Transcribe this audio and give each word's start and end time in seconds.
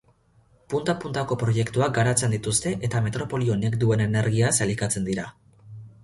Punta-puntako 0.73 1.35
proiektuak 1.41 1.91
garatzen 1.97 2.33
dituzte 2.35 2.73
eta 2.87 3.01
metropoli 3.07 3.51
honek 3.57 3.75
duen 3.83 4.01
energiaz 4.07 4.53
elikatzen 4.67 5.05
dira. 5.11 5.27